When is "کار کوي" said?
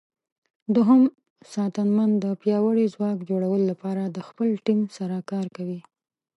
5.31-5.79